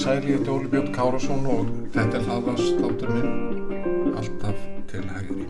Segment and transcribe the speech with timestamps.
[0.00, 5.44] Sæl, ég heiti Óli Björn Kárasson og þetta er hlaðvastáttur minn, alltaf til hægri.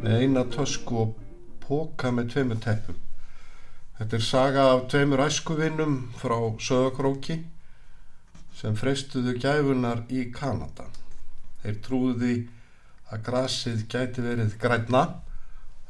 [0.00, 1.19] Með eina tösku og
[1.70, 2.98] póka með tveimur teppum.
[4.00, 7.36] Þetta er saga af tveimur æskuvinnum frá Söðakróki
[8.60, 10.88] sem freystuðu gæfunar í Kanada.
[11.62, 12.34] Þeir trúði
[13.10, 15.04] að grasið gæti verið græna.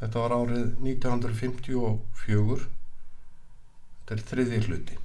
[0.01, 2.66] Þetta var árið 1954.
[4.01, 4.99] Þetta er þriði hluti.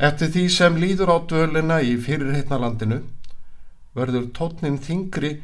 [0.00, 3.02] Eftir því sem líður á dölina í fyrirheitnalandinu
[3.98, 5.34] verður tótnin þingri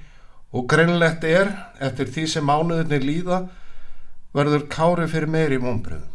[0.52, 1.50] og greinlegt er
[1.82, 3.40] eftir því sem mánuðinni líða
[4.36, 6.12] verður kári fyrir meiri mómbröðum.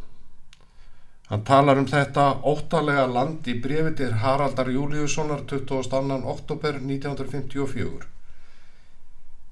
[1.32, 6.18] Hann talar um þetta óttalega land í brefitir Haraldar Júliussonar 22.
[6.28, 8.08] oktober 1954.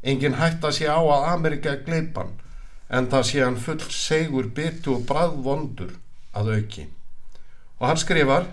[0.04, 2.36] Engin hætt að sé á að Amerika er gleipan
[2.90, 5.96] en það sé hann full segur byttu og bræðvondur
[6.36, 6.88] að auki.
[7.80, 8.50] Og hann skrifar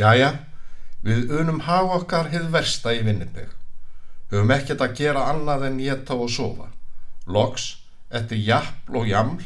[0.00, 0.30] Jæja,
[1.04, 3.50] við unum hafa okkar hið versta í Vinnipeg.
[4.32, 6.70] Höfum ekkert að gera annað en geta og sofa.
[7.28, 7.66] Loks,
[8.08, 9.42] eftir jafl og jaml,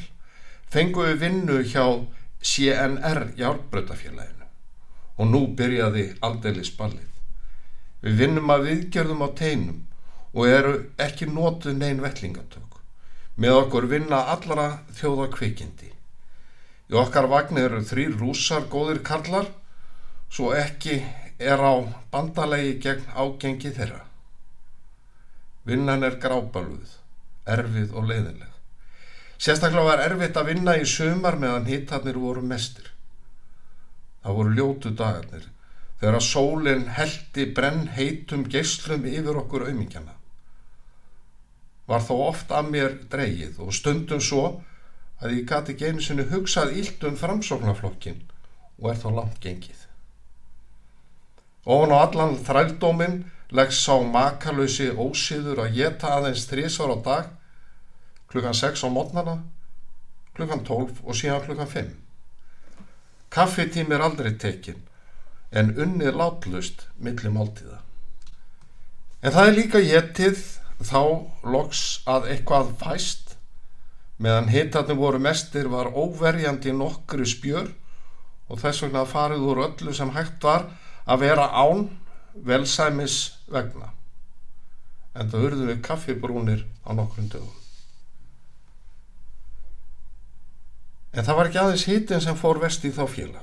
[0.70, 1.82] fengum við vinnu hjá
[2.46, 4.46] CNR hjálpbrötafélaginu
[5.16, 7.10] og nú byrjaði aldrei spallið.
[8.04, 9.82] Við vinnum að viðgerðum á teinum
[10.36, 12.78] og eru ekki nótuð neyn vellingatök.
[13.42, 15.90] Með okkur vinna allara þjóða kvikindi.
[16.92, 19.50] Í okkar vagnir eru þrýr rúsar góðir karlar
[20.30, 21.00] svo ekki
[21.42, 21.74] er á
[22.12, 24.05] bandalegi gegn ágengi þeirra.
[25.66, 26.92] Vinnan er grábaluð,
[27.50, 28.52] erfið og leiðinleg.
[29.36, 32.92] Sérstaklega var erfitt að vinna í sömar meðan hittarnir voru mestir.
[34.22, 35.48] Það voru ljótu dagarnir
[36.00, 40.14] þegar að sólinn heldi brenn heitum geyslum yfir okkur auðmingjana.
[41.86, 44.46] Var þó oft að mér dreyið og stundum svo
[45.22, 48.24] að ég gati geinisinu hugsað ílt um framsóknarflokkin
[48.80, 49.86] og er þá langt gengið.
[51.66, 53.16] Ofan á allan þrældóminn
[53.54, 57.28] leggs sá makalösi ósýður að geta aðeins þrísvar á dag
[58.30, 59.36] klukkan 6 á mótnana,
[60.34, 61.92] klukkan 12 og síðan klukkan 5.
[63.30, 64.82] Kaffitími er aldrei tekin
[65.52, 67.80] en unnið látlust millir máltíða.
[69.22, 70.42] En það er líka getið
[70.82, 71.00] þá
[71.46, 73.36] loks að eitthvað fæst
[74.22, 77.70] meðan hitarnir voru mestir var óverjandi nokkru spjör
[78.48, 80.68] og þess vegna farið úr öllu sem hægt var
[81.06, 81.88] að vera án
[82.44, 83.16] velsæmis
[83.52, 83.92] vegna
[85.16, 87.54] en það hurðu við kaffibrúnir á nokkrum dögum.
[91.16, 93.42] En það var ekki aðeins hitin sem fór vest í þá fjöla.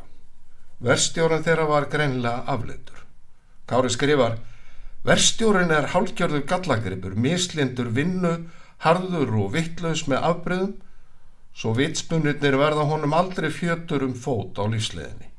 [0.83, 2.99] Verstjóran þeirra var greinlega afleitur.
[3.65, 4.37] Kári skrifar
[5.03, 8.37] Verstjórin er hálgjörður gallagripur, mislindur vinnu,
[8.85, 10.77] harður og vittlaus með afbreyðum,
[11.51, 15.32] svo vitspunnirnir verða honum aldrei fjötur um fót á lífsleðinni.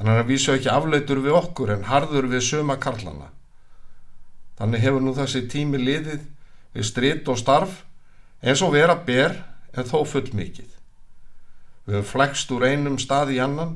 [0.00, 3.26] Þannig að hann vísu ekki afleitur við okkur en harður við söma karlana.
[4.56, 6.22] Þannig hefur nú þessi tími liðið
[6.72, 7.82] við stritt og starf
[8.40, 9.34] eins og vera ber
[9.76, 10.70] en þó full mikið.
[11.84, 13.74] Við höfum flegst úr einum stað í annan,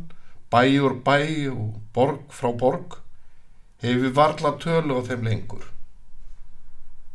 [0.49, 1.19] bæjur bæ
[1.53, 2.97] og borg frá borg,
[3.85, 5.69] hefur við varla tölu á þeim lengur.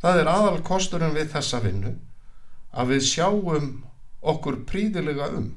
[0.05, 1.95] Það er aðal kosturinn við þessa vinnu
[2.77, 3.73] að við sjáum
[4.21, 5.49] okkur príðilega um.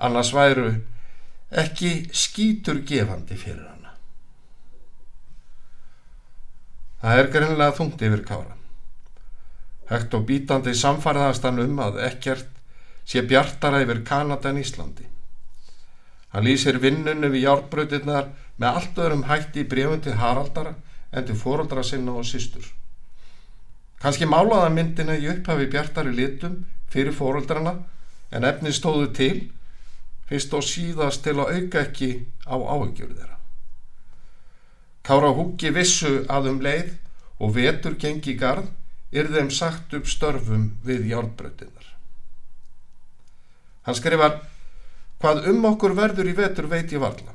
[0.00, 0.72] Annars væru
[1.54, 3.94] ekki skítur gefandi fyrir hana.
[7.02, 8.56] Það er greinlega þungt yfir kára.
[9.90, 12.50] Hægt og bítandi samfariðast hann um að ekkert
[13.04, 15.06] sé bjartara yfir Kanada en Íslandi.
[16.32, 20.74] Hann lýsir vinnunum við járbröðirnar með allt öðrum hætti í brefun til Haraldara
[21.14, 22.64] en til fóraldra sinna og sístur.
[24.02, 27.76] Kanski málaða myndina í upphafi bjartari litum fyrir fóraldrana
[28.34, 29.36] en efni stóðu til
[30.28, 32.10] fyrst og síðast til að auka ekki
[32.48, 33.38] á áhugjur þeirra.
[35.04, 36.94] Kára húki vissu að um leið
[37.44, 38.70] og vetur gengi garð
[39.12, 41.90] er þeim sagt upp störfum við hjálpbröðinnar.
[43.84, 44.38] Hann skrifar
[45.20, 47.34] hvað um okkur verður í vetur veit ég varla.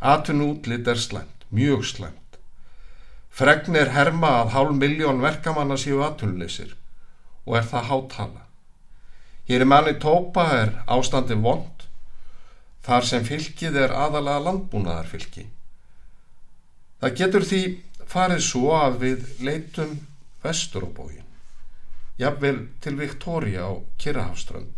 [0.00, 2.38] Atun útlitt er slæmt, mjög slæmt.
[3.30, 6.72] Fregnir herma að hálf miljón verkamanna séu atunleysir
[7.44, 8.42] og er það hátala.
[9.48, 11.79] Hér í manni tópa er ástandi vond
[12.86, 15.46] þar sem fylkið er aðalega landbúnaðarfylki.
[17.00, 17.62] Það getur því
[18.10, 19.98] farið svo að við leitum
[20.44, 21.26] vestur á bógin.
[22.20, 24.72] jafnvel til Viktoria á Kirrahafströnd,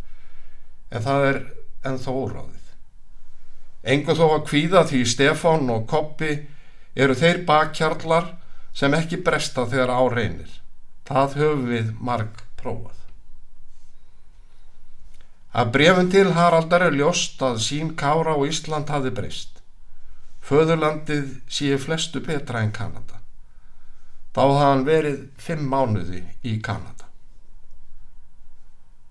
[0.95, 1.39] en það er
[1.91, 2.69] ennþá óráðið.
[3.83, 6.37] Engu þó að kvíða því Stefán og Koppi
[6.95, 8.29] eru þeir bakkjarlar
[8.71, 10.53] sem ekki bresta þegar á reynir.
[11.09, 13.02] Það höfum við marg prófað.
[15.53, 19.59] Að brefum til Haraldar er ljóst að sín kára á Ísland hafi breyst.
[20.43, 23.21] Föðurlandið sé flestu betra en Kanada.
[24.33, 27.11] Þá hafði hann verið fimm mánuði í Kanada.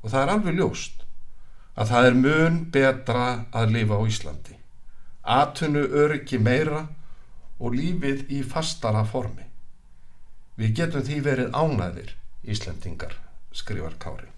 [0.02, 1.06] Og það er alveg ljóst
[1.78, 4.58] að það er mun betra að lifa á Íslandi.
[5.22, 6.88] Atunu öryggi meira
[7.62, 9.46] og lífið í fastara formi.
[10.58, 12.16] Við getum því verið ánæðir
[12.50, 13.14] Íslandingar,
[13.54, 14.31] skrifar Kári.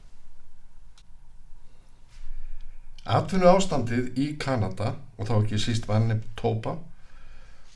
[3.04, 6.78] Atvinnu ástandið í Kanada og þá ekki síst vanni Tópa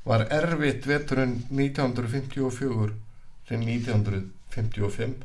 [0.07, 2.93] var erfitt veturinn 1954
[3.49, 5.17] til 1955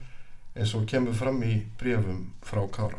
[0.58, 2.98] eins og kemur fram í brefum frá Kára.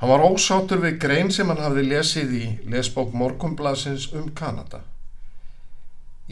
[0.00, 4.80] Hann var ósátur við grein sem hann hafði lesið í lesbók Morgumblasins um Kanada.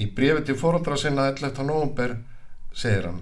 [0.01, 1.61] Í brefi til fórundra sinna 11.
[1.69, 2.17] november
[2.73, 3.21] segir hann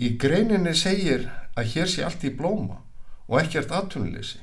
[0.00, 2.80] Í greininni segir að hér sé allt í blóma
[3.28, 4.40] og ekkert atvinnuleysi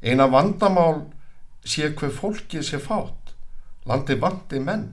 [0.00, 1.02] Eina vandamál
[1.64, 3.34] sé hver fólkið sé fátt,
[3.84, 4.86] landi vandi menn.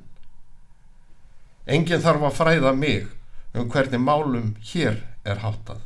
[1.67, 3.07] Engin þarf að fræða mig
[3.55, 5.79] um hvernig málum hér er háttað.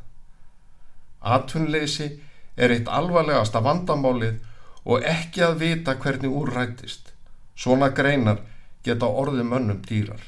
[1.21, 2.09] Atunleysi
[2.57, 4.41] er eitt alvarlegasta vandamálið
[4.89, 7.13] og ekki að vita hvernig úrrætist.
[7.55, 8.41] Svona greinar
[8.83, 10.23] geta orði mönnum dýrar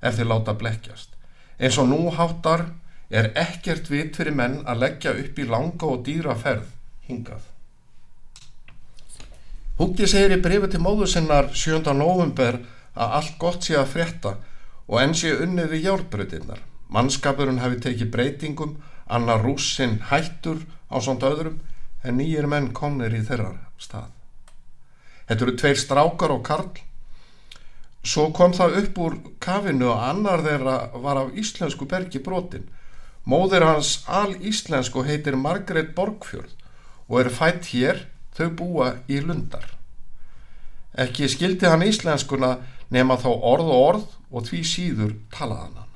[0.00, 1.12] ef þeir láta blekkjast.
[1.60, 2.68] Eins og nú háttar
[3.10, 6.68] er ekkert vit fyrir menn að leggja upp í langa og dýra ferð
[7.08, 7.44] hingað.
[9.78, 11.92] Húki segir í brefi til móðu sinnar 7.
[11.94, 12.56] november
[12.98, 14.32] að allt gott sé að frétta
[14.88, 16.64] og enn sé unnið við hjálpbreytinnar.
[16.90, 18.72] Mannskapurinn hafi tekið breytingum,
[19.06, 21.60] annar rússinn hættur á svont öðrum
[22.02, 24.10] en nýjir menn komnir í þeirra stað.
[25.30, 26.74] Þetta eru tveir strákar og karl.
[28.02, 30.76] Svo kom það upp úr kafinu og annar þeirra
[31.06, 32.66] var af íslensku bergi brotin.
[33.22, 36.56] Móður hans al íslensku heitir Margret Borgfjörð
[37.06, 38.08] og er fætt hér
[38.38, 39.66] þau búa í lundar.
[40.98, 42.56] Ekki skildi hann íslenskuna
[42.94, 45.92] nema þá orð og orð og því síður talaðan hann.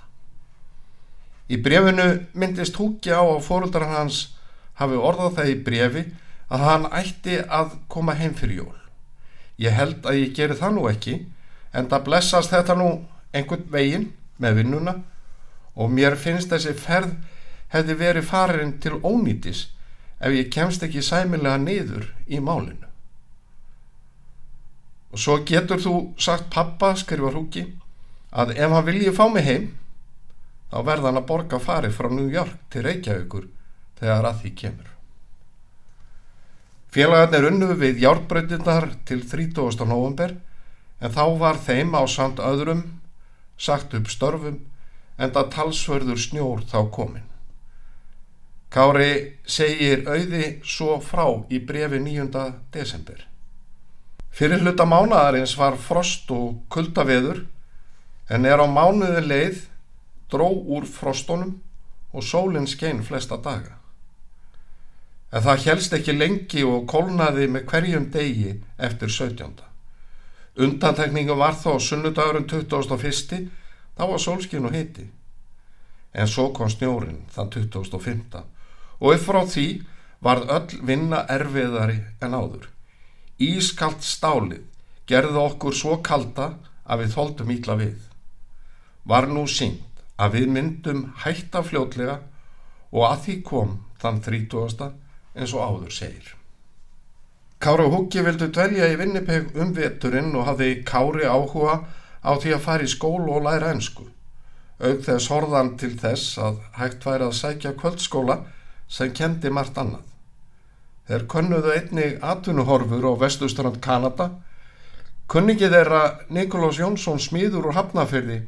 [1.52, 2.08] Í brefinu
[2.38, 4.20] myndist húkja á að fóröldar hans
[4.80, 6.04] hafi orðað það í brefi
[6.52, 8.78] að hann ætti að koma heim fyrir jól.
[9.60, 11.18] Ég held að ég geri það nú ekki
[11.72, 12.88] en það blessast þetta nú
[13.32, 14.08] einhvern veginn
[14.42, 14.96] með vinnuna
[15.74, 17.14] og mér finnst þessi ferð
[17.72, 19.66] hefði verið farin til ónýtis
[20.22, 22.88] ef ég kemst ekki sæmilega niður í málinu.
[25.12, 27.66] Og svo getur þú sagt pappa, skrifar Húki,
[28.32, 29.66] að ef hann vilji fá mig heim,
[30.72, 33.50] þá verða hann að borga farið frá New York til Reykjavíkur
[34.00, 34.88] þegar að því kemur.
[36.92, 39.84] Félagarnir unnu við hjárbreytindar til 30.
[39.88, 40.34] november
[41.00, 42.82] en þá var þeim á samt öðrum
[43.56, 44.58] sagt upp störfum
[45.18, 47.31] en það talsverður snjór þá komin.
[48.72, 52.44] Kári segir auði svo frá í brefi 9.
[52.72, 53.18] desember.
[54.32, 57.42] Fyrir hluta mánadarins var frost og kuldaveður
[58.32, 59.58] en er á mánuði leið
[60.32, 61.58] dró úr frostunum
[62.16, 63.76] og sólinn skein flesta daga.
[65.32, 68.54] En það helst ekki lengi og kólnaði með hverjum degi
[68.88, 69.52] eftir 17.
[70.64, 73.52] Undantekningu var þó sunnudagurinn 21.
[74.00, 75.10] þá var sólskinn og hiti.
[76.16, 78.40] En svo kom snjórin þann 25
[79.02, 79.66] og upp frá því
[80.22, 82.68] varð öll vinna erfiðari en áður.
[83.42, 84.62] Ískalt stálið
[85.10, 86.52] gerði okkur svo kalda
[86.86, 87.96] að við þóldum ítla við.
[89.02, 92.20] Var nú sínt að við myndum hætta fljótlega
[92.92, 94.92] og að því kom þann 30.
[95.34, 96.30] eins og áður segir.
[97.62, 101.76] Kári og Huggi vildu dvelja í vinnipeg um veturinn og hafði Kári áhuga
[102.22, 104.06] á því að fara í skólu og læra ennsku.
[104.82, 108.40] Aug þess horðan til þess að hægt væri að sækja kvöldskóla
[108.92, 110.04] sem kendi margt annað.
[111.08, 114.28] Þeir könnuðu einnig atvinnuhorfur á vestustrand Kanada.
[115.32, 118.42] Kunningið þeirra Nikolás Jónsson smíður úr Hafnafyrði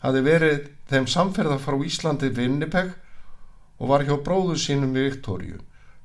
[0.00, 2.94] hafi verið þeim samferða frá Íslandi Vinnipeg
[3.80, 5.58] og var hjá bróðu sínum við Viktoríu,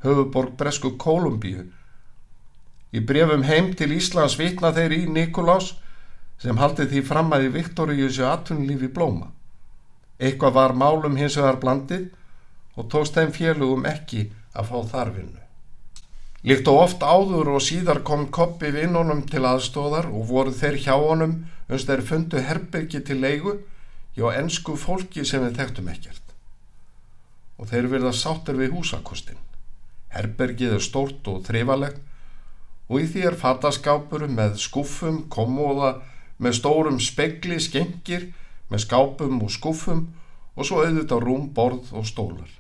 [0.04, 1.68] höfuborg Bresku Kolumbíu.
[2.96, 5.74] Í brefum heim til Íslands vitna þeir í Nikolás
[6.42, 9.32] sem haldi því fram að í Viktoríu séu atvinnulífi blóma.
[10.20, 12.10] Eitthvað var málum hins vegar blandið
[12.76, 15.42] og tókst þeim félugum ekki að fá þarfinu.
[16.46, 20.94] Líkt og oft áður og síðar kom koppi vinnunum til aðstóðar og voru þeir hjá
[20.94, 23.56] honum uns þeir fundu herbyrgi til leigu
[24.16, 26.22] hjá ennsku fólki sem við þekktum ekkert.
[27.58, 29.38] og þeir verða sáttir við húsakostin.
[30.12, 32.02] Herbergið er stórt og þrifalegt
[32.90, 36.02] og í því er fataskápur með skuffum, komóða,
[36.38, 38.34] með stórum spekli, skengir,
[38.68, 40.04] með skápum og skuffum
[40.56, 42.52] og svo auðvitað rúm, borð og stólar.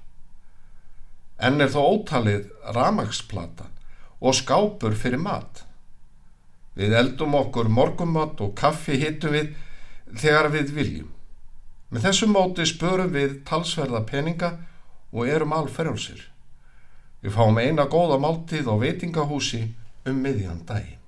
[1.38, 3.68] Enn er þó ótalið ramagsplata
[4.22, 5.66] og skápur fyrir mat.
[6.76, 9.52] Við eldum okkur morgumat og kaffi hittum við
[10.16, 11.12] þegar við viljum.
[11.92, 14.56] Með þessum móti spörum við talsverða peninga
[15.16, 16.20] og erum alferjálsir.
[17.24, 19.64] Við fáum eina góða máltíð á veitingahúsi
[20.06, 21.02] um miðjan daginn.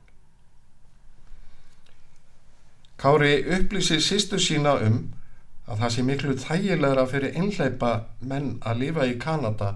[2.98, 5.03] Kári upplýsir sýstu sína um
[5.67, 7.91] að það sé miklu þægilegra fyrir einhleipa
[8.22, 9.75] menn að lifa í Kanada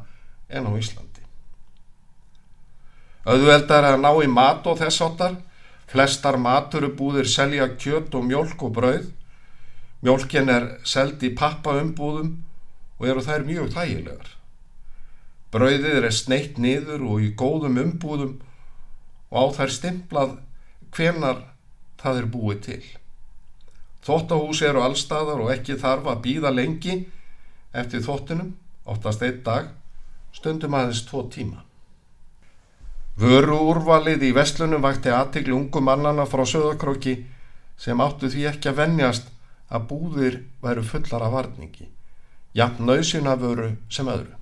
[0.51, 1.23] en á Íslandi.
[3.31, 5.35] Öðveldar að ná í mat og þess áttar,
[5.91, 9.09] flestar maturubúðir selja kjött og mjölk og brauð,
[10.01, 12.31] mjölkin er seld í pappaumbúðum
[12.97, 14.31] og eru þær mjög þægilegar.
[15.51, 18.39] Brauðið er sneitt niður og í góðum umbúðum
[19.31, 20.35] og á þær stimplað
[20.95, 21.43] hvenar
[22.01, 22.83] það er búið til.
[24.01, 26.95] Þóttahús eru allstaðar og ekki þarf að býða lengi
[27.77, 28.55] eftir þóttinum,
[28.89, 29.69] oftast einn dag,
[30.35, 31.63] stundum aðeins tvo tíma.
[33.21, 37.17] Vöru úrvalið í vestlunum vakti aðtikli ungu mannana frá söðakróki
[37.77, 39.31] sem áttu því ekki að vennjast
[39.71, 41.87] að búðir væru fullar af varningi,
[42.53, 44.35] jafn nöysina vöru sem öðru.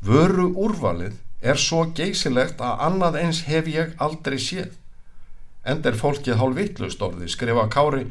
[0.00, 4.72] Vöru úrvalið er svo geysilegt að annað eins hef ég aldrei séð.
[5.64, 8.06] End er fólkið hálf vittlust orði, skrifa Kári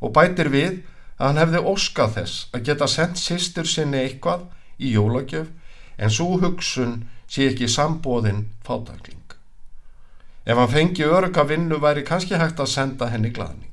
[0.00, 0.82] og bætir við
[1.16, 4.46] að hann hefði óskað þess að geta sendt sýstur sinni eitthvað
[4.80, 5.48] í jólagjöf
[6.00, 9.36] en svo hugsun sé ekki sambóðinn fátakling.
[10.48, 13.68] Ef hann fengi öruga vinnu væri kannski hægt að senda henni gladning.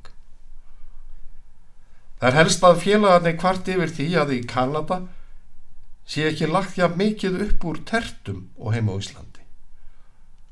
[2.19, 4.98] Það er helst að félagarni kvart yfir því að í Kanada
[6.07, 9.43] sé ekki lagt jafn mikið upp úr tertum og heima á Íslandi.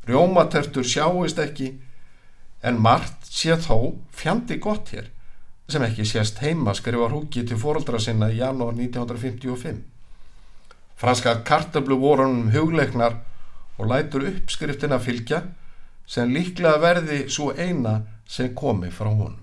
[0.06, 1.72] Rjómatertur sjáist ekki
[2.66, 5.10] en margt sé þó fjandi gott hér
[5.70, 9.95] sem ekki sést heima skrifar húki til fóröldra sinna í janúar 1955.
[10.96, 13.20] Franska kartablu voru hann um hugleiknar
[13.78, 15.42] og lætur uppskriftina fylgja
[16.08, 19.36] sem líklega verði svo eina sem komi frá hún.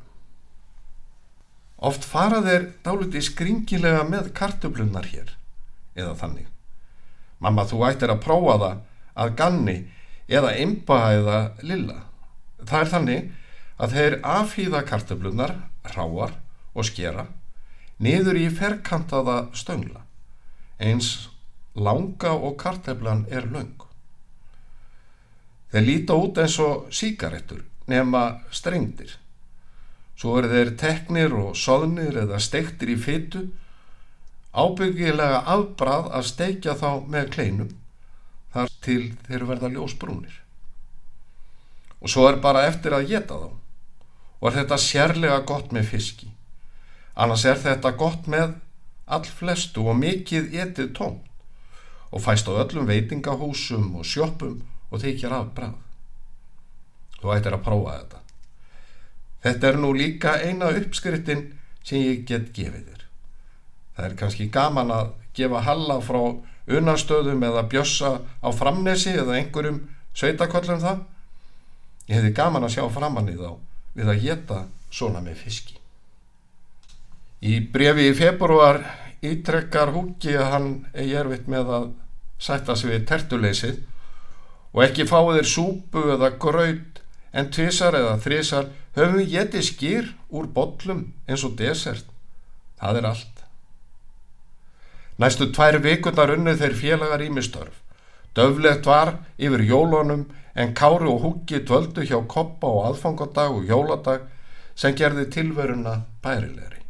[1.83, 5.35] Oft fara þeir dáliti skringilega með kartablunar hér,
[5.99, 6.47] eða þannig.
[7.43, 8.83] Mamma, þú ættir að prófa það
[9.19, 9.77] að ganni
[10.29, 10.55] eða
[11.19, 11.99] eða lilla.
[12.63, 13.31] Það er þannig
[13.83, 16.37] að þeir afhýða kartöflunar, ráar
[16.73, 17.27] og skera
[18.03, 20.03] niður í ferkantaða stöngla
[20.83, 21.29] eins
[21.75, 23.73] langa og kartöflan er löng.
[25.73, 29.17] Þeir líta út eins og síkaretur nema strengdir.
[30.17, 33.47] Svo eru þeir teknir og soðnir eða steiktir í fyttu
[34.53, 37.73] ábyggilega afbrað að steikja þá með kleinum
[38.53, 40.35] þar til þeir verða ljósbrúnir.
[42.05, 43.51] Og svo er bara eftir að geta þá.
[44.43, 46.29] Og er þetta sérlega gott með fiski.
[47.15, 48.57] Annars er þetta gott með
[49.07, 51.32] all flestu og mikið etið tómt
[52.13, 55.79] og fæst á öllum veitingahúsum og sjópum og þykjar af brað
[57.23, 58.19] þú ættir að prófa þetta.
[59.43, 61.45] Þetta er nú líka eina uppskrittin
[61.83, 63.05] sem ég get gefið þér.
[63.97, 66.21] Það er kannski gaman að gefa halla frá
[66.73, 69.81] unarstöðum eða bjössa á framnesi eða einhverjum
[70.15, 71.03] sveitakollum það
[72.09, 73.53] Ég hefði gaman að sjá framann í þá
[73.95, 74.59] við að geta
[74.93, 75.79] svona með fiski.
[77.43, 78.83] Í brefi í februar
[79.23, 81.87] ítrekkar húki að hann er erfitt með að
[82.43, 83.77] sætta sig við tertuleysið
[84.73, 90.11] og ekki fáið þér súpu eða graut en tvísar eða þrísar höfum við getið skýr
[90.33, 92.09] úr botlum eins og desert.
[92.81, 93.45] Það er allt.
[95.23, 97.79] Næstu tvær vikundar unnu þeir félagar í mistörf.
[98.35, 104.29] Döflegt var yfir jólunum en Kári og Huggi dvöldu hjá Koppa á aðfangadag og jóladag
[104.75, 106.81] sem gerði tilveruna bærilegri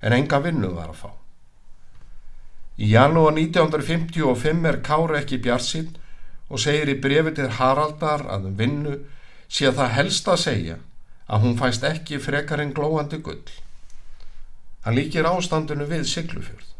[0.00, 1.19] en enga vinnu var að fá.
[2.80, 5.90] Í janúar 1955 er Kári ekki bjarsinn
[6.48, 8.94] og segir í brefi til Haraldar að um vinnu
[9.52, 10.76] sé að það helst að segja
[11.30, 13.44] að hún fæst ekki frekar en glóandi gull.
[14.84, 16.70] Hann líkir ástandinu við Siglufjörð.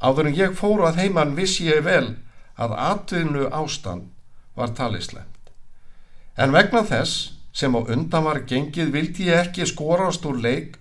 [0.00, 2.16] Áður en ég fóru að heimann vissi ég vel
[2.56, 4.08] að atvinnu ástand
[4.56, 5.52] var talislemt.
[6.40, 10.78] En vegna þess sem á undan var gengið vildi ég ekki skorast úr leik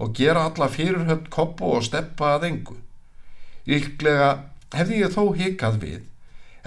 [0.00, 2.76] og gera alla fyrirhöfn koppu og steppa að engu.
[3.68, 4.30] Yklega
[4.74, 6.00] hefði ég þó hikað við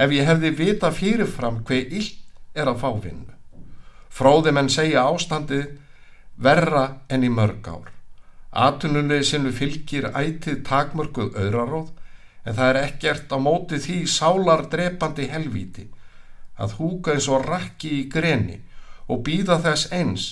[0.03, 2.19] ef ég hefði vita fyrirfram hver illt
[2.53, 3.33] er að fá vinnu.
[4.13, 5.73] Fróði menn segja ástandið
[6.37, 7.89] verra enn í mörg ár.
[8.53, 11.89] Atunnuleysinu fylgir ætið takmörguð auðraróð
[12.45, 15.87] en það er ekkert á móti því sálar drepandi helvíti
[16.61, 18.59] að húka eins og rakki í greni
[19.09, 20.27] og býða þess eins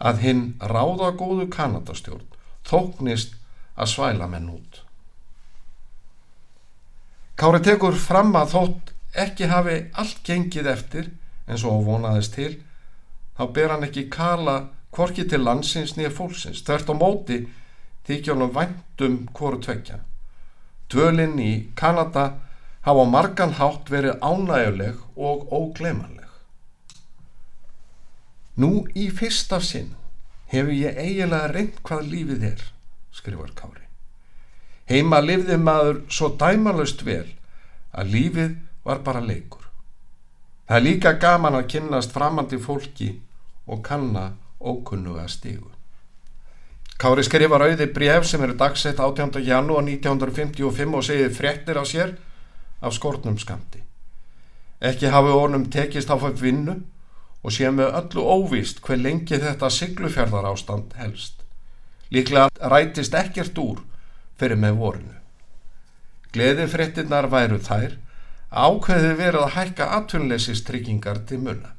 [0.00, 2.26] að hinn ráðagóðu kanadastjórn
[2.66, 3.36] þóknist
[3.76, 4.82] að svæla menn út.
[7.40, 8.92] Kári tekur fram að þótt
[9.24, 11.08] ekki hafi allt gengið eftir
[11.48, 12.52] eins og vonaðist til
[13.38, 14.56] þá ber hann ekki kala
[14.94, 17.40] hvorki til landsins nýja fólksins þvert á móti
[18.08, 20.00] þykjónum væntum hvoru tvekja.
[20.90, 22.26] Dvölinn í Kanada
[22.84, 26.19] hafa margan hátt verið ánæguleg og óglemanleg.
[28.60, 29.94] Nú í fyrsta sinn
[30.50, 32.62] hefur ég eiginlega reynd hvað lífið er,
[33.14, 33.86] skrifar Kári.
[34.90, 37.28] Heima lifði maður svo dæmalust vel
[37.94, 39.62] að lífið var bara leikur.
[40.66, 43.10] Það er líka gaman að kynnast framandi fólki
[43.70, 45.70] og kanna ókunnuga stígu.
[47.00, 49.40] Kári skrifar auði bref sem eru dagsett 18.
[49.46, 52.16] janúar 1955 og segið fréttir á sér
[52.80, 53.80] af skortnum skamti.
[54.80, 56.76] Ekki hafi ornum tekist á fyrir vinnu
[57.42, 61.40] og sé með öllu óvist hver lengi þetta siglufjörðar ástand helst.
[62.10, 63.82] Líklega rætist ekkert úr
[64.40, 65.16] fyrir með vorinu.
[66.34, 67.96] Gleðifréttinnar væru þær
[68.50, 71.74] ákveði verið að hækka atvinnleysistryggingar til munna.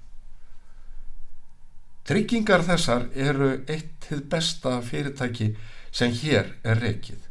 [2.07, 5.51] Tryggingar þessar eru eitt til besta fyrirtæki
[5.91, 7.27] sem hér er reikið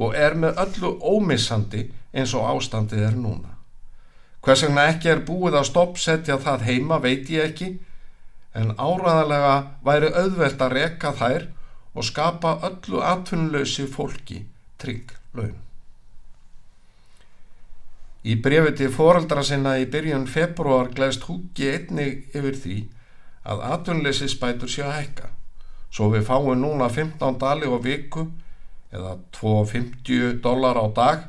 [0.00, 3.59] og er með öllu ómissandi eins og ástandið er núna.
[4.40, 7.70] Hvers vegna ekki er búið að stoppsetja það heima veit ég ekki
[8.56, 9.56] en áraðalega
[9.86, 11.48] væri auðvelt að reka þær
[11.94, 14.44] og skapa öllu atvinnlausi fólki
[14.80, 15.58] trygg laun.
[18.20, 22.78] Í brefi til foreldra sinna í byrjun februar gleðst húki einnig yfir því
[23.48, 25.30] að atvinnleysi spætur sér að hækka.
[25.90, 28.26] Svo við fáum núna 15 dali á viku
[28.92, 31.24] eða 250 dólar á dag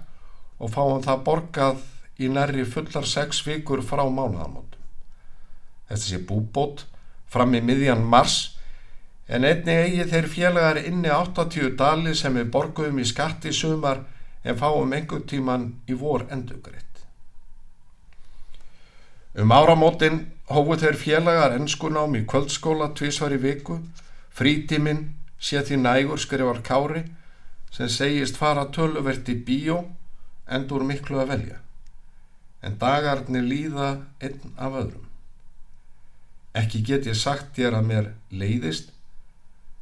[0.60, 1.80] og fáum það borgað
[2.22, 4.80] í nærri fullar 6 vikur frá mánuðamótum.
[5.90, 6.86] Þetta sé búbót
[7.32, 8.38] fram í miðjan mars
[9.32, 14.04] en einni eigi þeir félagar inni 80 dali sem við borguðum í skatti sumar
[14.44, 16.88] en fáum einhver tíman í vor endugreitt.
[19.40, 23.80] Um áramótin hófu þeir félagar ennskunám í kvöldskóla tvísvar í viku,
[24.36, 25.06] frítíminn
[25.40, 27.06] sé því nægur skrifar Kári
[27.72, 29.86] sem segist fara töluvert í bíó
[30.52, 31.62] endur miklu að velja.
[32.62, 35.08] En dagarnir líða einn af öðrum.
[36.54, 38.92] Ekki get ég sagt þér að mér leiðist,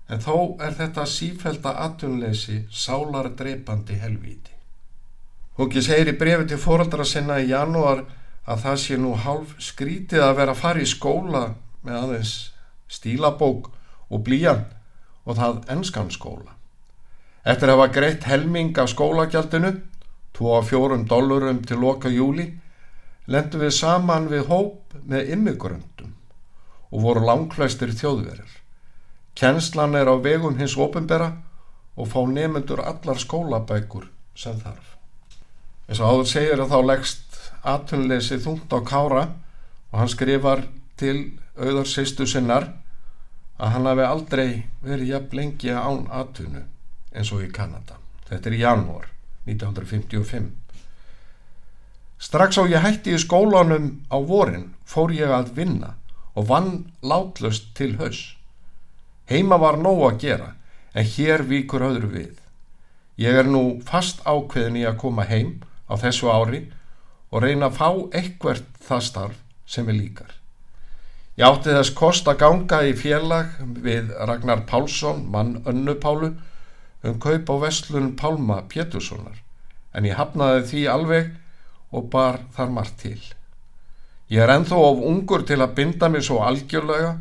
[0.10, 4.54] en þó er þetta sífælda atunleysi sálar dreipandi helvíti.
[5.60, 8.06] Hóki segir í brefi til fóraldra sinna í janúar
[8.50, 11.44] að það sé nú hálf skrítið að vera að fara í skóla
[11.84, 12.34] með aðeins
[12.90, 13.68] stílabók
[14.10, 14.64] og blíjan
[15.26, 16.56] og það ennskan skóla.
[17.44, 19.76] Eftir að hafa greitt helming af skólagjaldinu,
[20.38, 22.48] 2-4 dólarum til loka júli,
[23.30, 26.16] lendum við saman við hóp með immigröndum
[26.90, 28.56] og voru langklæstir þjóðverðar.
[29.38, 31.30] Kjenslan er á vegum hins ofinbera
[32.00, 34.96] og fá nefnendur allar skólabækur sem þarf.
[35.90, 39.24] Eins og áður segir að þá leggst atunleysi þungt á kára
[39.92, 40.66] og hann skrifar
[41.00, 41.18] til
[41.60, 42.68] auðar seistu sinnar
[43.60, 44.50] að hann hafi aldrei
[44.84, 46.64] verið jafn lengi án atunu
[47.12, 47.98] eins og í Kanada.
[48.30, 49.10] Þetta er í janúar
[49.50, 50.52] 1955.
[52.20, 55.94] Strax á ég hætti í skólanum á vorin fór ég að vinna
[56.36, 58.36] og vann látlust til haus.
[59.32, 60.50] Heima var nóg að gera
[60.94, 62.36] en hér vikur öðru við.
[63.20, 66.66] Ég er nú fast ákveðin í að koma heim á þessu ári
[67.32, 70.32] og reyna að fá eitthvert það starf sem er líkar.
[71.40, 76.34] Ég átti þess kost að ganga í félag við Ragnar Pálsson, mann Önnupálu,
[77.04, 79.38] um kaup á vestlun Pálma Péturssonar,
[79.96, 81.30] en ég hafnaði því alveg
[81.92, 83.20] og bar þar margt til.
[84.30, 87.16] Ég er enþó of ungur til að binda mig svo algjörlega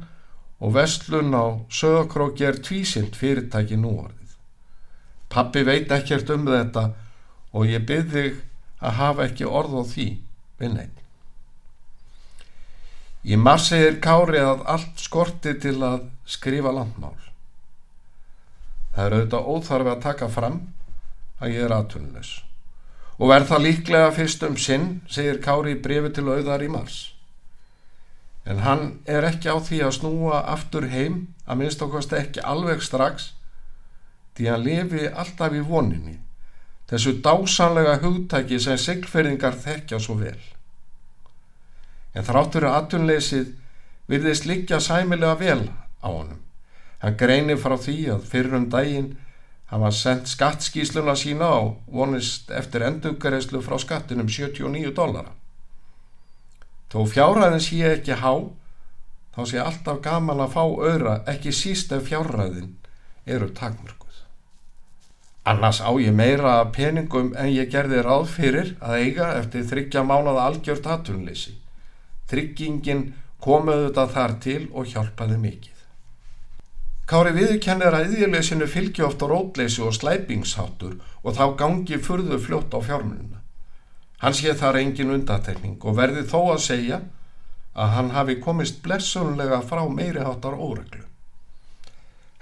[0.61, 4.35] og vestlun á sögakróki er tvísind fyrirtæki núorðið.
[5.33, 6.90] Pappi veit ekkert um þetta
[7.52, 8.26] og ég byrði
[8.81, 10.09] að hafa ekki orð á því
[10.61, 10.98] við neitt.
[13.28, 17.16] Í mars segir Kári að allt skorti til að skrifa landmál.
[18.94, 20.61] Það er auðvitað óþarfi að taka fram
[21.38, 22.31] að ég er aðtunleis.
[23.18, 27.00] Og verð það líklega fyrst um sinn, segir Kári í brefi til auðar í mars.
[28.46, 32.81] En hann er ekki á því að snúa aftur heim, að minnst okkast ekki alveg
[32.87, 33.33] strax,
[34.38, 36.18] því hann lifi alltaf í voninni
[36.88, 40.38] þessu dásanlega hugtæki sem seglferðingar þekkja svo vel.
[42.16, 43.50] En þráttur að atunleysið
[44.09, 45.68] virðist líkja sæmilega vel
[46.00, 46.40] á honum.
[47.02, 49.11] Hann greinir frá því að fyrir um daginn
[49.68, 55.35] Hann var sendt skattskísluna sína og vonist eftir endurgareyslu frá skattinum 79 dólara.
[56.88, 58.33] Þó fjárræðin sé ekki há,
[59.37, 62.72] þá sé alltaf gaman að fá öðra ekki síst ef fjárræðin
[63.28, 64.22] eru takmörguð.
[65.48, 70.48] Annars á ég meira peningum en ég gerði ráð fyrir að eiga eftir þryggja mánada
[70.48, 71.59] algjört aðtunleysi.
[72.28, 73.11] Tryggingin
[73.44, 75.77] komuðu þetta þar til og hjálpaði mikið.
[77.08, 82.84] Kári viðkennir að yðurleysinu fylgji ofta rótleysi og slæpingsháttur og þá gangi furðu fljótt á
[82.84, 83.40] fjármununa.
[84.20, 86.98] Hann sé þar engin undatekning og verði þó að segja
[87.72, 91.06] að hann hafi komist blessunlega frá meiri háttar óreglu.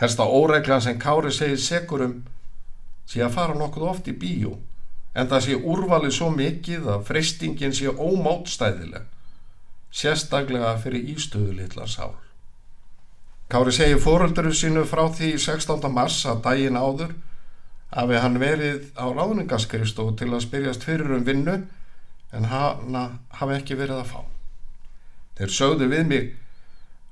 [0.03, 2.19] Hersta óreglan sem Kári segir segurum
[3.07, 4.57] sé að fara nokkuð oft í bíó
[5.15, 9.07] en það sé úrvalið svo mikið að freystingin sé ómátstæðileg,
[9.95, 12.17] sérstaklega fyrir ístöðu litla sál.
[13.47, 15.85] Kári segir fórölduru sínu frá því 16.
[15.95, 17.13] mars að daginn áður
[17.95, 21.55] hafi hann verið á ráðningaskristofu til að spyrjast fyrir um vinnu
[22.35, 22.99] en hann
[23.39, 24.25] hafi ekki verið að fá.
[25.39, 26.27] Þeir sögðu við mig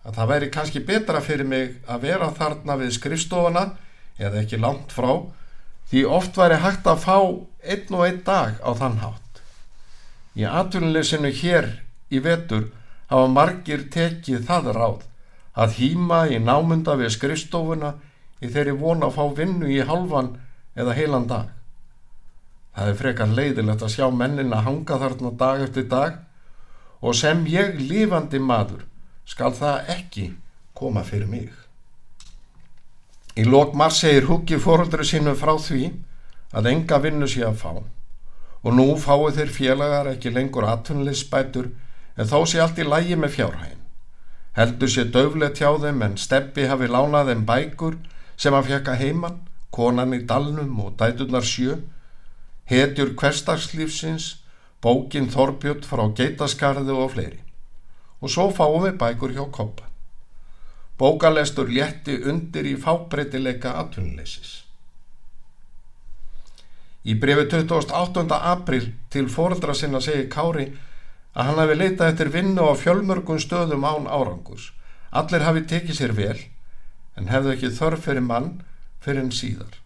[0.02, 3.64] að það væri kannski betra fyrir mig að vera þarna við skrifstofuna
[4.18, 5.12] eða ekki langt frá
[5.86, 7.18] því oft væri hægt að fá
[7.62, 9.42] einn og einn dag á þann hátt.
[10.34, 11.76] Í atvinnuleysinu hér
[12.10, 12.72] í vetur
[13.06, 15.10] hafa margir tekið það ráð
[15.54, 17.94] að hýma í námunda við skrifstofuna
[18.42, 20.34] í þeirri vona að fá vinnu í halvan
[20.74, 21.50] eða heilan dag.
[22.74, 26.16] Það er frekar leiðilegt að sjá mennin að hanga þarna dag eftir dag
[27.04, 28.82] og sem ég lifandi maður
[29.28, 30.26] skal það ekki
[30.74, 31.52] koma fyrir mig.
[33.38, 35.92] Í lokmar segir huggi fóröldri sinu frá því
[36.54, 37.72] að enga vinnu sé að fá
[38.64, 41.70] og nú fái þeir félagar ekki lengur atvinnlisbætur
[42.16, 43.83] en þó sé allt í lægi með fjárhægin.
[44.54, 47.96] Heldur sér döflet hjá þeim en steppi hafi lánað þeim bækur
[48.36, 49.40] sem hann fekka heimann,
[49.74, 51.80] konan í dalnum og dæturnar sjö,
[52.70, 54.28] hetjur hverstagslífsins,
[54.82, 57.40] bókin Þorbjörn frá geitaskarðu og fleiri.
[58.22, 59.90] Og svo fáum við bækur hjá koppa.
[60.98, 64.60] Bókalestur létti undir í fábreytileika atvinnuleysis.
[67.04, 68.38] Í brefi 28.
[68.38, 70.70] april til fóraldra sinna segi Kári
[71.34, 74.72] að hann hafi leitað eftir vinnu á fjölmörgum stöðum án árangurs.
[75.10, 76.38] Allir hafi tekið sér vel
[77.18, 78.50] en hefðu ekki þörf fyrir mann
[79.04, 79.78] fyrir en síðar.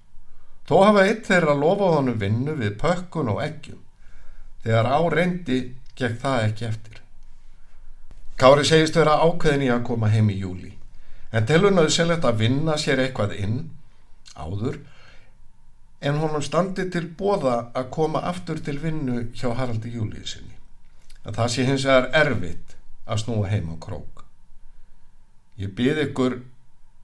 [0.68, 3.80] Þó hafa eitt þeirra lofað honum vinnu við pökkun og eggjum.
[4.64, 5.60] Þegar á reyndi
[5.96, 7.00] gekk það ekki eftir.
[8.38, 10.76] Kári segist vera ákveðin í að koma heim í júli
[11.34, 13.56] en telurnaðu selett að vinna sér eitthvað inn
[14.38, 14.78] áður
[16.08, 20.57] en honum standi til bóða að koma aftur til vinnu hjá Haraldi Júlið sinni
[21.28, 22.76] að það sé hins vegar erfitt
[23.08, 24.22] að snúa heim á krók.
[25.60, 26.38] Ég byrð ykkur,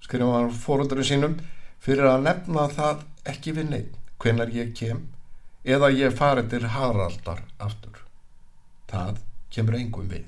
[0.05, 1.35] skrifa hann fóröldurinn sínum,
[1.85, 5.03] fyrir að nefna það ekki við neitt hvenar ég kem
[5.65, 8.01] eða ég fari til Haraldar aftur.
[8.89, 9.21] Það
[9.53, 10.27] kemur engum við.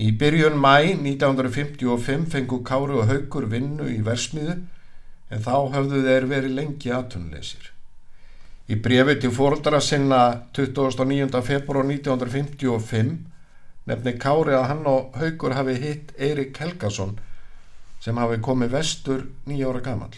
[0.00, 4.56] Í byrjun mæ 1955 fengu Káru og Haugur vinnu í versmiðu
[5.30, 7.72] en þá höfðu þeir verið lengi aðtunleysir.
[8.70, 11.40] Í brefi til fóröldara sinna 29.
[11.42, 13.16] februar 1955
[13.90, 17.16] nefni Kári að hann og Haugur hafi hitt Eirik Helgason
[18.04, 20.14] sem hafi komið vestur nýjára gamal.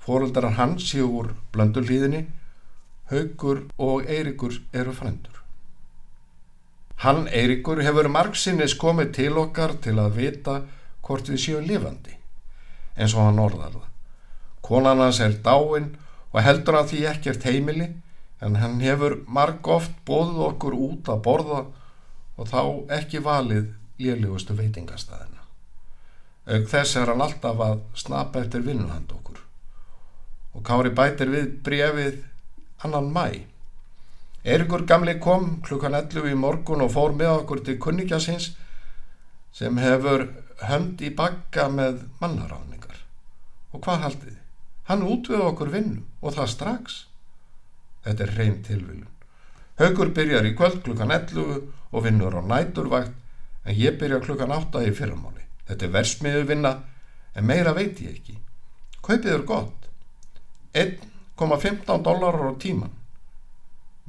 [0.00, 2.24] Fóröldarar hans séu úr blöndulíðinni,
[3.12, 5.44] Haugur og Eirikur eru frendur.
[7.04, 10.62] Hann Eirikur hefur margsinnis komið til okkar til að vita
[11.04, 12.16] hvort við séum lifandi,
[12.96, 13.90] eins og hann orðar það.
[14.64, 15.98] Konan hans er dáinn
[16.30, 17.88] og heldur hann því ekkert heimili
[18.40, 21.60] en hann hefur marg oft bóðið okkur út að borða
[22.40, 22.62] og þá
[23.00, 25.44] ekki valið lélugustu veitingastæðina.
[26.50, 29.42] Aug þess er hann alltaf að snappa eftir vinnuhand okkur
[30.54, 32.22] og Kári bætir við brefið
[32.84, 33.46] annan mæ.
[34.44, 38.54] Erikur gamli kom klukkan 11 í morgun og fór með okkur til kunningasins
[39.52, 40.26] sem hefur
[40.64, 42.96] hönd í bakka með mannaráningar.
[43.74, 44.38] Og hvað haldið?
[44.88, 46.98] Hann útvöðu okkur vinnu og það strax.
[48.04, 49.08] Þetta er hrein tilviljun.
[49.80, 53.16] Haugur byrjar í kvöld klukkan 11 og vinnur á næturvægt
[53.64, 55.44] en ég byrja klukkan 8 í fyrramáli.
[55.68, 56.72] Þetta er versmiðu vinna
[57.34, 58.36] en meira veit ég ekki.
[59.00, 59.88] Kaupið er gott.
[60.74, 62.92] 1,15 dólarar á tíman.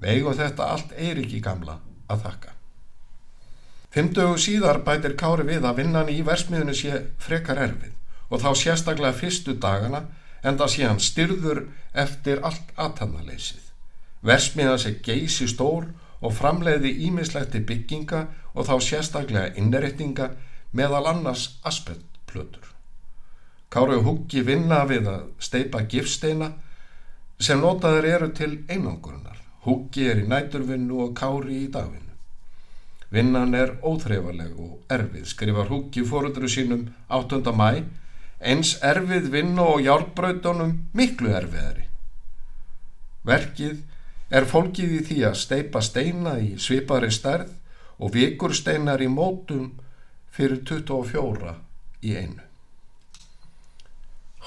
[0.02, 1.78] Vegu þetta allt er ekki gamla
[2.10, 2.56] að þakka.
[3.92, 7.96] Fymtugu síðar bætir Kári við að vinnan í versmiðinu sé frekar erfið
[8.32, 10.06] og þá sérstaklega fyrstu dagana
[10.44, 13.68] en það sé hann styrður eftir allt aðtannaleysið.
[14.26, 15.90] Versmiðan sé geysi stór
[16.22, 20.32] og framleiði ímislegt bygginga og þá sérstaklega innrettinga
[20.78, 22.68] meðal annars aspetplötur.
[23.72, 26.52] Kári og Huggi vinna við að steipa gifsteina
[27.40, 29.40] sem notaður eru til einangurinnar.
[29.66, 32.12] Huggi er í næturvinnu og Kári í dagvinnu.
[33.12, 37.42] Vinnan er óþreifaleg og erfið, skrifar Huggi fórundru sínum 8.
[37.52, 37.84] mæ,
[38.42, 41.88] eins erfið vinnu og hjálpbrautunum miklu erfiðari.
[43.28, 43.82] Verkið
[44.34, 47.52] er fólkið í því að steipa steina í svipari stærð
[48.02, 49.72] og vikur steinar í mótum
[50.34, 51.56] fyrir 24
[52.02, 52.46] í einu.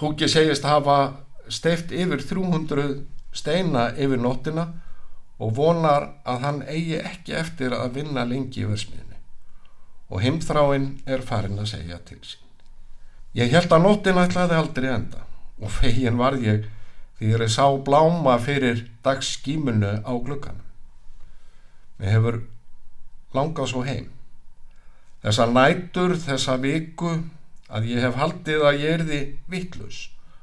[0.01, 0.99] Húki segist hafa
[1.49, 3.05] steift yfir 300
[3.35, 4.67] steina yfir nóttina
[5.39, 9.21] og vonar að hann eigi ekki eftir að vinna lengi í versmiðinu
[10.15, 12.44] og heimþráinn er farin að segja til sín.
[13.35, 15.25] Ég held að nóttin ætlaði aldrei enda
[15.59, 16.69] og fegin var ég
[17.19, 20.63] því ég sá bláma fyrir dagsskímunu á glugganum.
[21.99, 22.41] Mér hefur
[23.35, 24.11] langað svo heim.
[25.23, 27.15] Þessa nætur, þessa viku
[27.71, 29.21] að ég hef haldið að ég erði
[29.51, 29.99] vittlus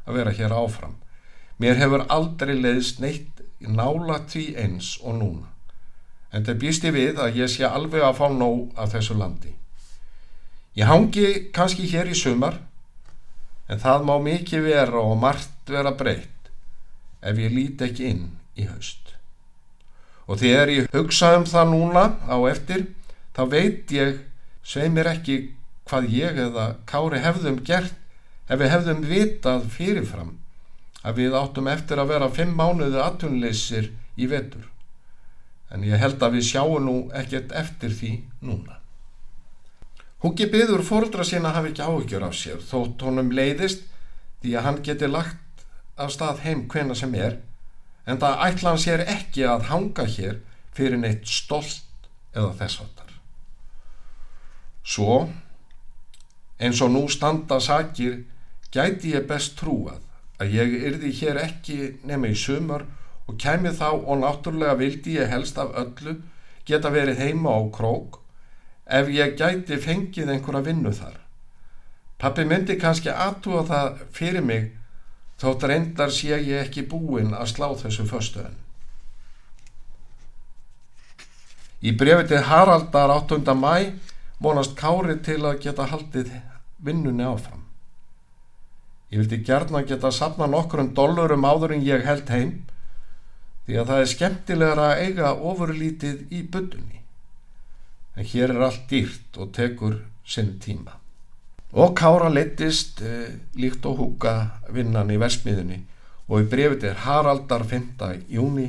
[0.07, 0.97] að vera hér áfram.
[1.61, 5.47] Mér hefur aldrei leiðist neitt nála því eins og núna.
[6.31, 9.53] En það býst ég við að ég sé alveg að fá nóg af þessu landi.
[10.75, 12.57] Ég hangi kannski hér í sumar
[13.71, 16.51] en það má mikið vera og margt vera breytt
[17.21, 18.25] ef ég líti ekki inn
[18.59, 19.13] í haust.
[20.27, 22.85] Og þegar ég hugsa um það núna á eftir,
[23.35, 24.19] þá veit ég
[24.63, 25.37] sveimir ekki
[25.87, 27.95] hvað ég eða Kári hefðum gert
[28.51, 30.35] ef við hefðum vitað fyrirfram
[31.07, 34.67] að við áttum eftir að vera fimm mánuðu aðtunleysir í vetur.
[35.71, 38.80] En ég held að við sjáum nú ekkert eftir því núna.
[40.21, 43.87] Húki byður fóruldra sína hafi ekki áhugjur af sér þótt honum leiðist
[44.43, 45.63] því að hann geti lagt
[45.97, 47.39] af stað heim hvena sem er
[48.05, 50.37] en það ætla hann sér ekki að hanga hér
[50.77, 53.09] fyrir neitt stolt eða þessartar.
[54.85, 55.17] Svo,
[56.61, 58.23] eins og nú standa sakir,
[58.69, 59.99] gæti ég best trúað
[60.41, 62.85] að ég yrði hér ekki nema í sumar
[63.25, 66.19] og kemið þá og náttúrulega vildi ég helst af öllu
[66.65, 68.20] geta verið heima á krók
[68.99, 71.17] ef ég gæti fengið einhverja vinnu þar.
[72.21, 74.69] Pappi myndi kannski aðtúa það fyrir mig
[75.41, 78.53] Þótt reyndar sé ég ekki búinn að slá þessu föstuðan.
[81.81, 83.55] Í brefi til Haraldar 8.
[83.57, 83.97] mæ
[84.41, 86.29] vonast Kári til að geta haldið
[86.85, 87.63] vinnunni áfram.
[89.09, 92.53] Ég vildi gerna geta sapna nokkur um dollurum áður en ég held heim
[93.65, 97.00] því að það er skemmtilegra að eiga ofurlítið í buddunni.
[98.15, 100.97] En hér er allt dýrt og tekur sinn tíma.
[101.71, 104.33] Og Kára leittist eh, líkt og húka
[104.75, 105.79] vinnan í versmiðunni
[106.27, 108.01] og í brefið til Haraldar 5.
[108.31, 108.67] júni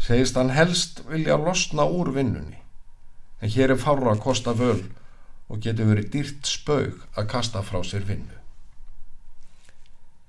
[0.00, 2.58] segist hann helst vilja losna úr vinnunni.
[3.40, 4.80] En hér er fára að kosta völ
[5.52, 8.32] og getur verið dýrt spaug að kasta frá sér vinnu.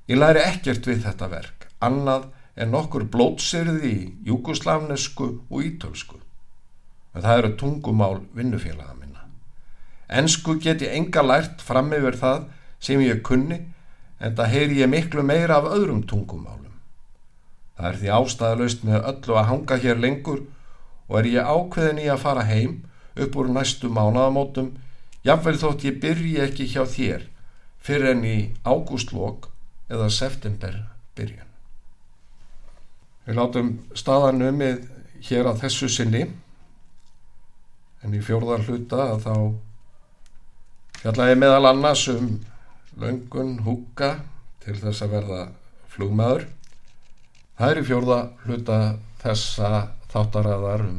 [0.07, 6.19] Ég læri ekkert við þetta verk, annað en nokkur blótsirði í júgoslavnesku og ítölsku.
[7.15, 9.15] En það eru tungumál vinnufélaga minn.
[10.07, 12.45] Ensku get ég enga lært fram yfir það
[12.79, 13.59] sem ég kunni
[14.19, 16.75] en það heyri ég miklu meira af öðrum tungumálum.
[17.77, 20.45] Það er því ástæðalaust með öllu að hanga hér lengur
[21.07, 22.79] og er ég ákveðin í að fara heim
[23.17, 24.71] upp úr næstu mánaðamótum
[25.27, 27.27] jáfnveil þótt ég byrji ekki hjá þér
[27.83, 29.49] fyrir enn í ágústlokk
[29.91, 30.79] eða september
[31.17, 31.45] byrjun.
[33.27, 34.85] Við látum staðan umið
[35.27, 36.25] hér að þessu sinni
[38.07, 39.33] en í fjórðar hluta þá
[41.01, 42.29] fjallaði meðal annars um
[42.97, 44.13] löngun húka
[44.63, 45.41] til þess að verða
[45.91, 46.47] flugmaður.
[47.57, 48.79] Það er í fjórða hluta
[49.21, 49.71] þessa
[50.13, 50.97] þáttaræðar um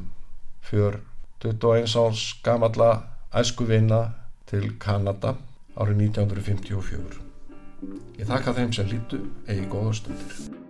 [0.68, 1.00] fjör
[1.42, 2.90] 21 árs gamalla
[3.32, 4.02] æskuvina
[4.50, 5.36] til Kanada
[5.78, 7.20] árið 1954
[8.18, 10.67] ég þakka þeim sem lítu eigi góða stundir